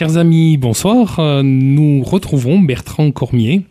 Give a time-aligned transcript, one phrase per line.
[0.00, 1.20] Chers amis, bonsoir.
[1.20, 3.64] Euh, nous retrouvons Bertrand Cormier,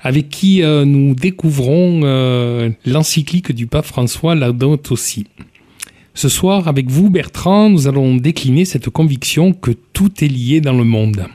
[0.00, 5.26] avec qui euh, nous découvrons euh, l'encyclique du pape François Laudato aussi.
[6.14, 10.72] Ce soir, avec vous, Bertrand, nous allons décliner cette conviction que tout est lié dans
[10.72, 11.26] le monde.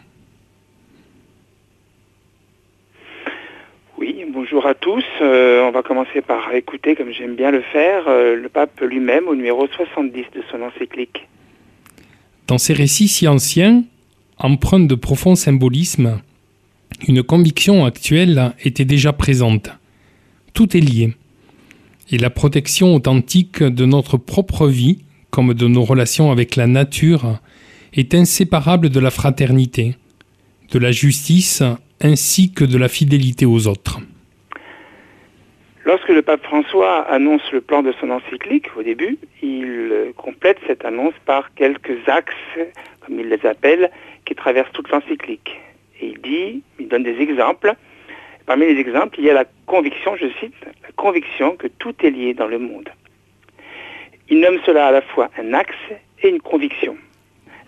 [3.99, 5.05] Oui, bonjour à tous.
[5.21, 9.67] on va commencer par écouter, comme j'aime bien le faire, le pape lui-même au numéro
[9.67, 11.27] 70 de son encyclique.
[12.47, 13.83] Dans ces récits si anciens,
[14.37, 16.21] empreinte de profond symbolisme,
[17.07, 19.69] une conviction actuelle était déjà présente.
[20.53, 21.13] Tout est lié.
[22.11, 24.99] Et la protection authentique de notre propre vie,
[25.31, 27.39] comme de nos relations avec la nature,
[27.93, 29.95] est inséparable de la fraternité,
[30.71, 31.63] de la justice
[32.01, 33.99] ainsi que de la fidélité aux autres.
[35.85, 40.85] Lorsque le pape François annonce le plan de son encyclique, au début, il complète cette
[40.85, 42.33] annonce par quelques axes,
[43.01, 43.91] comme il les appelle,
[44.25, 45.59] qui traverse toute l'encyclique.
[45.99, 47.73] Et il dit, il donne des exemples.
[48.45, 52.11] Parmi les exemples, il y a la conviction, je cite, la conviction que tout est
[52.11, 52.87] lié dans le monde.
[54.29, 55.75] Il nomme cela à la fois un axe
[56.21, 56.95] et une conviction.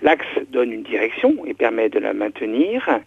[0.01, 3.01] L'axe donne une direction et permet de la maintenir.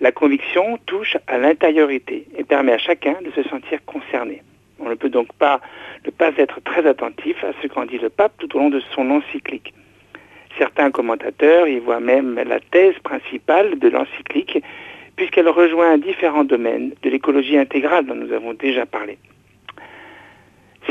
[0.00, 4.42] La conviction touche à l'intériorité et permet à chacun de se sentir concerné.
[4.80, 5.60] On ne peut donc pas
[6.04, 8.80] ne pas être très attentif à ce qu'en dit le pape tout au long de
[8.94, 9.72] son encyclique.
[10.58, 14.62] Certains commentateurs y voient même la thèse principale de l'encyclique,
[15.16, 19.18] puisqu'elle rejoint différents domaines de l'écologie intégrale dont nous avons déjà parlé.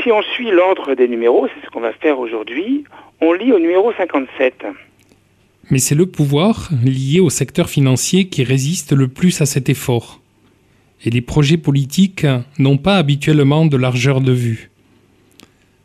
[0.02, 2.84] Si on suit l'ordre des numéros, c'est ce qu'on va faire aujourd'hui,
[3.20, 4.66] on lit au numéro 57.
[5.70, 10.20] Mais c'est le pouvoir lié au secteur financier qui résiste le plus à cet effort.
[11.04, 12.26] Et les projets politiques
[12.58, 14.70] n'ont pas habituellement de largeur de vue.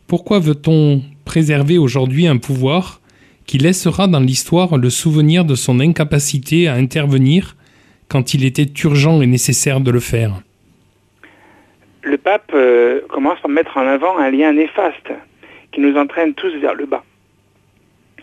[0.07, 2.99] Pourquoi veut-on préserver aujourd'hui un pouvoir
[3.45, 7.55] qui laissera dans l'histoire le souvenir de son incapacité à intervenir
[8.07, 10.41] quand il était urgent et nécessaire de le faire?
[12.01, 15.11] Le pape euh, commence par mettre en avant un lien néfaste
[15.71, 17.03] qui nous entraîne tous vers le bas.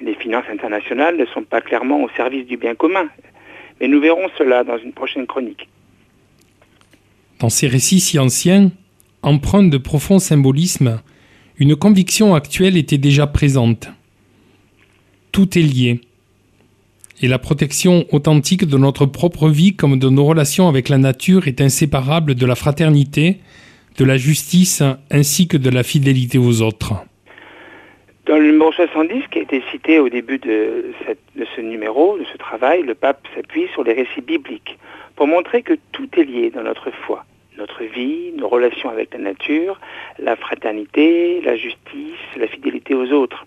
[0.00, 3.08] Les finances internationales ne sont pas clairement au service du bien commun,
[3.80, 5.68] mais nous verrons cela dans une prochaine chronique.
[7.40, 8.70] Dans ces récits si anciens,
[9.22, 11.00] empreints de profond symbolisme,
[11.58, 13.90] une conviction actuelle était déjà présente
[15.36, 16.00] tout est lié.
[17.20, 21.46] Et la protection authentique de notre propre vie comme de nos relations avec la nature
[21.46, 23.40] est inséparable de la fraternité,
[23.98, 26.94] de la justice ainsi que de la fidélité aux autres.
[28.26, 30.87] Dans le numéro 70, qui a été cité au début de,
[31.54, 34.76] ce numéro, de ce travail, le pape s'appuie sur les récits bibliques
[35.14, 37.25] pour montrer que tout est lié dans notre foi.
[37.56, 39.78] Notre vie, nos relations avec la nature,
[40.19, 43.47] la fraternité, la justice, la fidélité aux autres.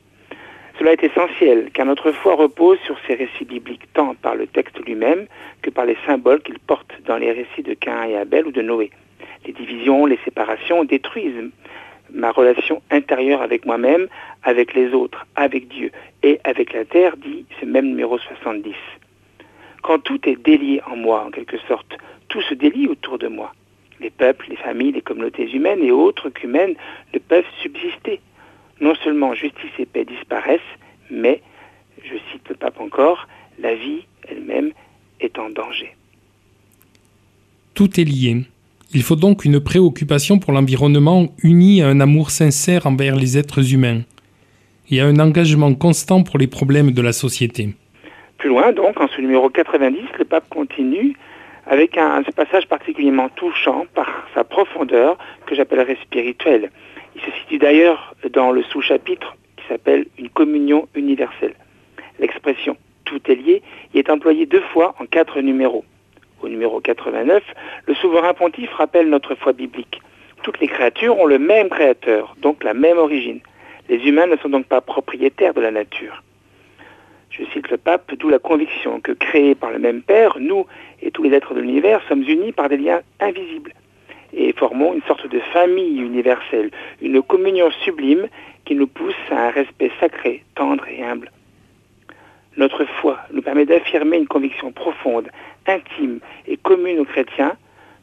[0.79, 4.79] Cela est essentiel, car notre foi repose sur ces récits bibliques, tant par le texte
[4.85, 5.25] lui-même
[5.61, 8.61] que par les symboles qu'il porte dans les récits de Cain et Abel ou de
[8.61, 8.91] Noé.
[9.46, 11.51] Les divisions, les séparations détruisent
[12.14, 14.08] ma relation intérieure avec moi-même,
[14.44, 15.92] avec les autres, avec Dieu
[16.24, 18.74] et avec la terre, dit ce même numéro 70.
[19.81, 21.97] Quand tout est délié en moi, en quelque sorte,
[22.28, 23.53] tout se délie autour de moi.
[24.00, 26.75] Les peuples, les familles, les communautés humaines et autres qu'humaines
[27.14, 28.20] ne peuvent subsister
[28.81, 30.62] non seulement justice et paix disparaissent,
[31.09, 31.41] mais,
[32.03, 33.28] je cite le pape encore,
[33.59, 34.72] la vie elle-même
[35.20, 35.96] est en danger.
[37.74, 38.38] Tout est lié.
[38.91, 43.72] Il faut donc une préoccupation pour l'environnement unie à un amour sincère envers les êtres
[43.72, 44.01] humains
[44.89, 47.75] et à un engagement constant pour les problèmes de la société.
[48.39, 51.16] Plus loin, donc, en ce numéro 90, le pape continue
[51.67, 56.72] avec un, passage particulièrement touchant par sa profondeur que j'appellerais spirituelle.
[57.16, 61.53] Il se situe d'ailleurs dans le sous-chapitre qui s'appelle une communion universelle.
[62.19, 62.75] L'expression
[63.05, 63.61] tout est lié
[63.93, 65.85] y est employée deux fois en quatre numéros.
[66.41, 67.44] Au numéro 89,
[67.86, 70.02] le souverain pontife rappelle notre foi biblique.
[70.44, 73.40] Toutes les créatures ont le même créateur, donc la même origine.
[73.90, 76.24] Les humains ne sont donc pas propriétaires de la nature.
[77.30, 80.66] Je cite le pape, d'où la conviction que créés par le même Père, nous
[81.02, 83.74] et tous les êtres de l'univers sommes unis par des liens invisibles
[84.34, 86.72] et formons une sorte de famille universelle,
[87.02, 88.28] une communion sublime
[88.66, 91.32] qui nous pousse à un respect sacré, tendre et humble.
[92.59, 95.29] Notre foi nous permet d'affirmer une conviction profonde,
[95.66, 97.53] intime et commune aux chrétiens,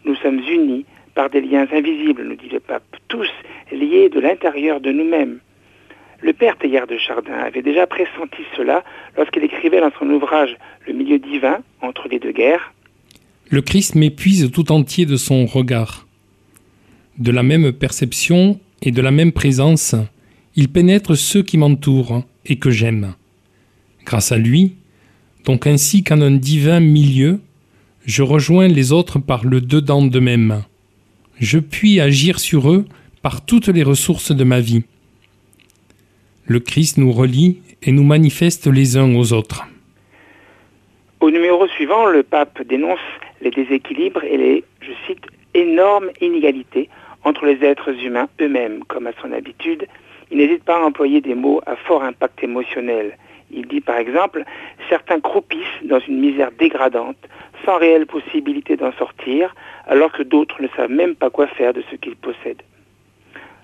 [0.06, 3.28] nous sommes unis par des liens invisibles, nous dit le pape, tous
[3.70, 5.40] liés de l'intérieur de nous-mêmes.
[6.22, 8.82] Le père Teilhard de Chardin avait déjà pressenti cela
[9.18, 10.56] lorsqu'il écrivait dans son ouvrage
[10.86, 12.72] Le milieu divin entre les deux guerres.
[13.50, 16.06] Le Christ m'épuise tout entier de son regard.
[17.18, 19.94] De la même perception et de la même présence,
[20.54, 23.14] il pénètre ceux qui m'entourent et que j'aime.
[24.06, 24.76] Grâce à lui,
[25.44, 27.40] donc ainsi qu'en un divin milieu,
[28.04, 30.62] je rejoins les autres par le dedans d'eux-mêmes.
[31.40, 32.84] Je puis agir sur eux
[33.20, 34.84] par toutes les ressources de ma vie.
[36.46, 39.66] Le Christ nous relie et nous manifeste les uns aux autres.
[41.18, 43.00] Au numéro suivant, le pape dénonce
[43.40, 46.88] les déséquilibres et les, je cite, énormes inégalités
[47.24, 48.84] entre les êtres humains eux-mêmes.
[48.84, 49.88] Comme à son habitude,
[50.30, 53.18] il n'hésite pas à employer des mots à fort impact émotionnel.
[53.50, 54.44] Il dit par exemple,
[54.88, 57.16] certains croupissent dans une misère dégradante,
[57.64, 59.54] sans réelle possibilité d'en sortir,
[59.86, 62.62] alors que d'autres ne savent même pas quoi faire de ce qu'ils possèdent.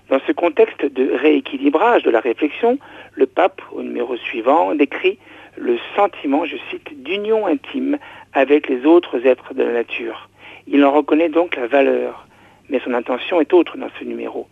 [0.09, 2.77] Dans ce contexte de rééquilibrage de la réflexion,
[3.13, 5.17] le pape, au numéro suivant, décrit
[5.55, 7.97] le sentiment, je cite, d'union intime
[8.33, 10.29] avec les autres êtres de la nature.
[10.67, 12.27] Il en reconnaît donc la valeur,
[12.69, 14.47] mais son intention est autre dans ce numéro.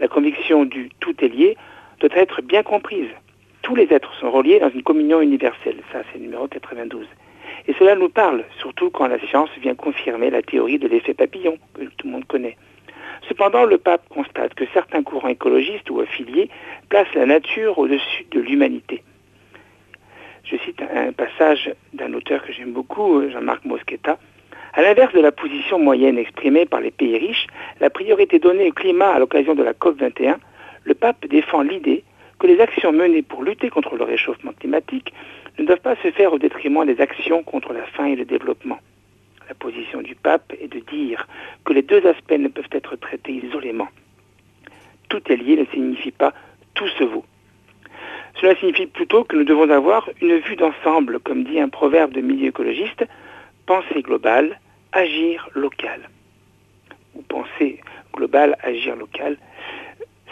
[0.00, 1.56] La conviction du tout est lié
[2.00, 3.10] doit être bien comprise.
[3.66, 5.78] Tous les êtres sont reliés dans une communion universelle.
[5.90, 7.04] Ça, c'est le numéro 92.
[7.66, 11.58] Et cela nous parle, surtout quand la science vient confirmer la théorie de l'effet papillon,
[11.74, 12.56] que tout le monde connaît.
[13.28, 16.48] Cependant, le pape constate que certains courants écologistes ou affiliés
[16.90, 19.02] placent la nature au-dessus de l'humanité.
[20.44, 24.16] Je cite un passage d'un auteur que j'aime beaucoup, Jean-Marc Mosqueta.
[24.74, 27.48] À l'inverse de la position moyenne exprimée par les pays riches,
[27.80, 30.36] la priorité donnée au climat à l'occasion de la COP21,
[30.84, 32.04] le pape défend l'idée
[32.38, 35.12] que les actions menées pour lutter contre le réchauffement climatique
[35.58, 38.78] ne doivent pas se faire au détriment des actions contre la faim et le développement.
[39.48, 41.26] La position du pape est de dire
[41.64, 43.88] que les deux aspects ne peuvent être traités isolément.
[45.08, 46.34] Tout est lié ne signifie pas
[46.74, 47.24] tout se vaut.
[48.40, 52.20] Cela signifie plutôt que nous devons avoir une vue d'ensemble, comme dit un proverbe de
[52.20, 53.04] milieu écologiste,
[53.64, 54.60] penser global,
[54.92, 56.10] agir local.
[57.14, 57.80] Ou penser
[58.12, 59.38] global, agir local.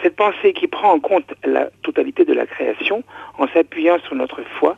[0.05, 3.03] Cette pensée qui prend en compte la totalité de la création
[3.39, 4.77] en s'appuyant sur notre foi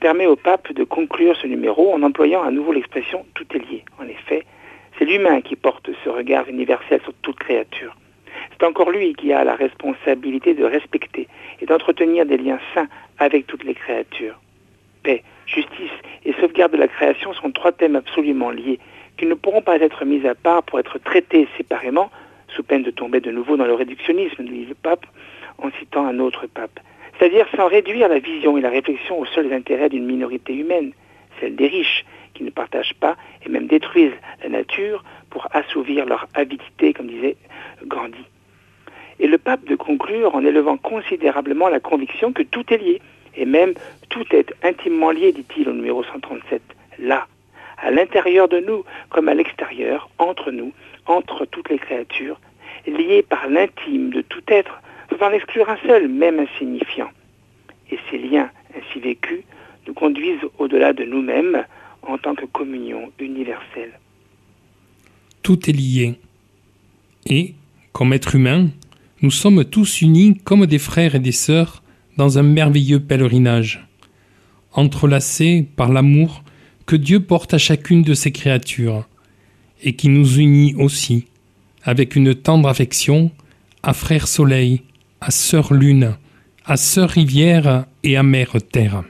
[0.00, 3.86] permet au pape de conclure ce numéro en employant à nouveau l'expression tout est lié.
[3.98, 4.44] En effet,
[4.98, 7.96] c'est l'humain qui porte ce regard universel sur toute créature.
[8.52, 11.26] C'est encore lui qui a la responsabilité de respecter
[11.62, 12.88] et d'entretenir des liens sains
[13.18, 14.38] avec toutes les créatures.
[15.02, 15.96] Paix, justice
[16.26, 18.78] et sauvegarde de la création sont trois thèmes absolument liés
[19.16, 22.10] qui ne pourront pas être mis à part pour être traités séparément,
[22.48, 25.06] sous peine de tomber de nouveau dans le réductionnisme, dit le pape,
[25.58, 26.80] en citant un autre pape
[27.18, 30.92] c'est-à-dire sans réduire la vision et la réflexion aux seuls intérêts d'une minorité humaine,
[31.40, 32.04] celle des riches,
[32.34, 34.12] qui ne partagent pas et même détruisent
[34.42, 37.36] la nature pour assouvir leur avidité, comme disait
[37.86, 38.24] Gandhi.
[39.18, 43.00] Et le pape de conclure en élevant considérablement la conviction que tout est lié,
[43.34, 43.72] et même
[44.10, 46.60] tout est intimement lié, dit-il au numéro 137,
[46.98, 47.26] là,
[47.78, 50.72] à l'intérieur de nous comme à l'extérieur, entre nous,
[51.06, 52.40] entre toutes les créatures,
[52.86, 54.80] lié par l'intime de tout être
[55.20, 57.10] en exclure un seul, même insignifiant.
[57.90, 59.42] Et ces liens ainsi vécus
[59.86, 61.64] nous conduisent au-delà de nous-mêmes
[62.02, 63.98] en tant que communion universelle.
[65.42, 66.14] Tout est lié.
[67.26, 67.54] Et,
[67.92, 68.68] comme êtres humains,
[69.22, 71.82] nous sommes tous unis comme des frères et des sœurs
[72.16, 73.86] dans un merveilleux pèlerinage,
[74.72, 76.42] entrelacés par l'amour
[76.86, 79.04] que Dieu porte à chacune de ses créatures,
[79.82, 81.26] et qui nous unit aussi,
[81.84, 83.30] avec une tendre affection,
[83.82, 84.82] à Frère Soleil,
[85.20, 86.16] à Sœur Lune,
[86.64, 89.02] à Sœur Rivière et à Mère Terre.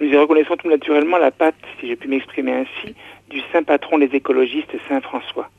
[0.00, 2.94] Nous y reconnaissons tout naturellement la patte, si j'ai pu m'exprimer ainsi,
[3.28, 5.50] du saint patron des écologistes, Saint François.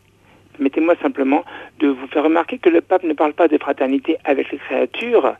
[0.53, 1.43] Permettez-moi simplement
[1.79, 5.35] de vous faire remarquer que le pape ne parle pas de fraternité avec les créatures,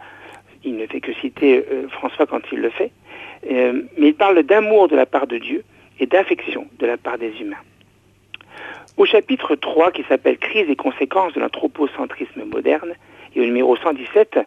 [0.64, 2.92] il ne fait que citer euh, François quand il le fait,
[3.50, 5.64] euh, mais il parle d'amour de la part de Dieu
[6.00, 7.64] et d'affection de la part des humains.
[8.98, 12.94] Au chapitre 3 qui s'appelle Crise et conséquences de l'anthropocentrisme moderne,
[13.36, 14.40] et au numéro 117,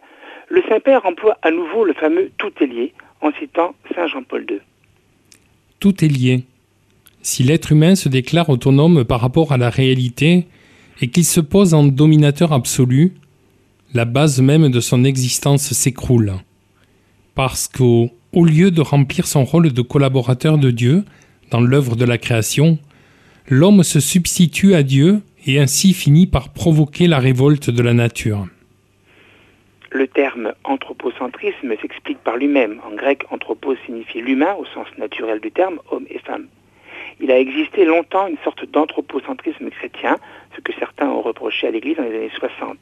[0.49, 4.59] le Saint-Père emploie à nouveau le fameux tout est lié en citant Saint Jean-Paul II.
[5.79, 6.43] Tout est lié.
[7.21, 10.45] Si l'être humain se déclare autonome par rapport à la réalité
[11.01, 13.13] et qu'il se pose en dominateur absolu,
[13.95, 16.33] la base même de son existence s'écroule.
[17.33, 21.05] Parce qu'au au lieu de remplir son rôle de collaborateur de Dieu
[21.49, 22.77] dans l'œuvre de la création,
[23.47, 28.45] l'homme se substitue à Dieu et ainsi finit par provoquer la révolte de la nature.
[29.91, 32.81] Le terme anthropocentrisme s'explique par lui-même.
[32.85, 36.47] En grec, anthropos signifie l'humain au sens naturel du terme, homme et femme.
[37.21, 40.17] Il a existé longtemps une sorte d'anthropocentrisme chrétien,
[40.53, 42.77] ce que certains ont reproché à l'Église dans les années 60.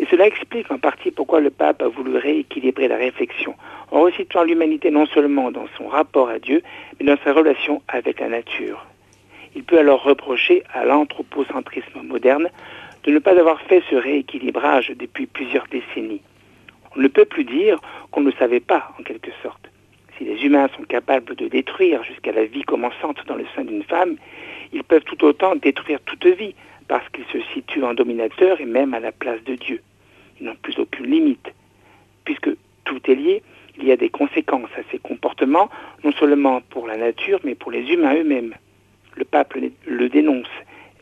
[0.00, 3.54] Et cela explique en partie pourquoi le pape a voulu rééquilibrer la réflexion,
[3.90, 6.62] en resituant l'humanité non seulement dans son rapport à Dieu,
[6.98, 8.86] mais dans sa relation avec la nature.
[9.54, 12.48] Il peut alors reprocher à l'anthropocentrisme moderne
[13.04, 16.22] de ne pas avoir fait ce rééquilibrage depuis plusieurs décennies.
[16.96, 17.78] On ne peut plus dire
[18.10, 19.70] qu'on ne savait pas, en quelque sorte.
[20.16, 23.84] Si les humains sont capables de détruire jusqu'à la vie commençante dans le sein d'une
[23.84, 24.16] femme,
[24.72, 26.54] ils peuvent tout autant détruire toute vie,
[26.88, 29.82] parce qu'ils se situent en dominateur et même à la place de Dieu.
[30.40, 31.52] N'ont plus aucune limite.
[32.24, 32.50] Puisque
[32.84, 33.42] tout est lié,
[33.78, 35.68] il y a des conséquences à ces comportements,
[36.04, 38.54] non seulement pour la nature, mais pour les humains eux-mêmes.
[39.16, 39.54] Le pape
[39.86, 40.48] le dénonce,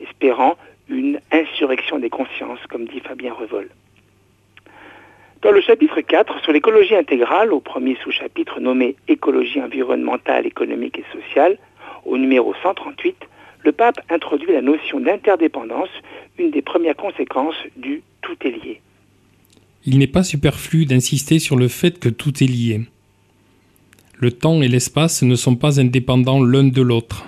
[0.00, 0.57] espérant
[0.88, 3.68] une insurrection des consciences, comme dit Fabien Revol.
[5.42, 11.04] Dans le chapitre 4 sur l'écologie intégrale, au premier sous-chapitre nommé Écologie environnementale, économique et
[11.12, 11.59] sociale,
[12.04, 13.16] au numéro 138,
[13.64, 15.90] le pape introduit la notion d'interdépendance,
[16.38, 18.80] une des premières conséquences du tout est lié.
[19.90, 22.83] Il n'est pas superflu d'insister sur le fait que tout est lié.
[24.18, 27.25] Le temps et l'espace ne sont pas indépendants l'un de l'autre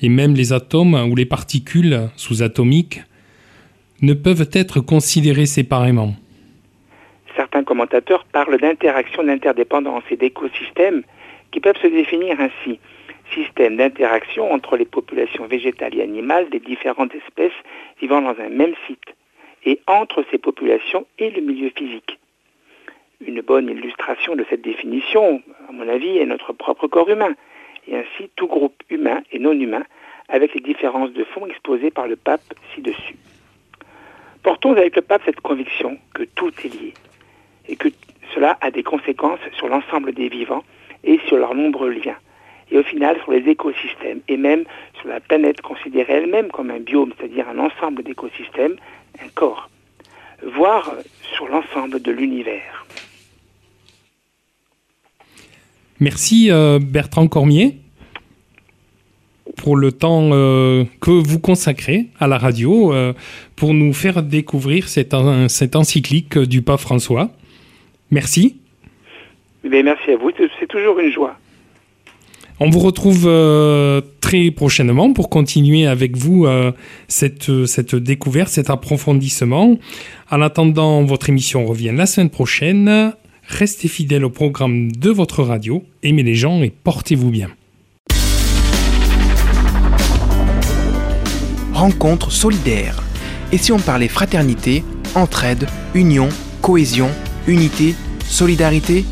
[0.00, 3.02] et même les atomes ou les particules sous-atomiques
[4.00, 6.14] ne peuvent être considérés séparément.
[7.36, 11.02] Certains commentateurs parlent d'interaction d'interdépendance et d'écosystèmes
[11.50, 12.78] qui peuvent se définir ainsi.
[13.34, 17.60] Système d'interaction entre les populations végétales et animales des différentes espèces
[18.00, 19.17] vivant dans un même site
[19.68, 22.18] et entre ces populations et le milieu physique.
[23.20, 27.34] Une bonne illustration de cette définition, à mon avis, est notre propre corps humain
[27.86, 29.84] et ainsi tout groupe humain et non humain,
[30.30, 33.16] avec les différences de fond exposées par le pape ci-dessus.
[34.42, 36.94] Portons avec le pape cette conviction que tout est lié
[37.68, 37.88] et que
[38.34, 40.64] cela a des conséquences sur l'ensemble des vivants
[41.04, 42.16] et sur leurs nombreux liens,
[42.70, 44.64] et au final sur les écosystèmes et même
[45.00, 48.76] sur la planète considérée elle-même comme un biome, c'est-à-dire un ensemble d'écosystèmes,
[49.22, 49.70] un corps,
[50.42, 50.94] voire
[51.34, 52.86] sur l'ensemble de l'univers.
[56.00, 57.76] Merci euh, Bertrand Cormier
[59.56, 63.12] pour le temps euh, que vous consacrez à la radio euh,
[63.56, 65.16] pour nous faire découvrir cette,
[65.48, 67.30] cette encyclique du pape François.
[68.12, 68.60] Merci.
[69.64, 71.36] Mais merci à vous, c'est toujours une joie.
[72.60, 73.30] On vous retrouve
[74.20, 76.46] très prochainement pour continuer avec vous
[77.06, 79.78] cette, cette découverte, cet approfondissement.
[80.30, 83.12] En attendant, votre émission revient la semaine prochaine.
[83.46, 87.48] Restez fidèles au programme de votre radio, aimez les gens et portez-vous bien.
[91.72, 93.04] Rencontre solidaire.
[93.52, 94.82] Et si on parlait fraternité,
[95.14, 96.28] entraide, union,
[96.60, 97.08] cohésion,
[97.46, 97.94] unité,
[98.26, 99.04] solidarité?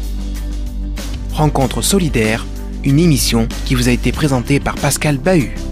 [1.32, 2.44] Rencontre solidaire,
[2.86, 5.65] une émission qui vous a été présentée par Pascal Bahut.